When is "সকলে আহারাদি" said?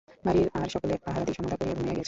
0.73-1.33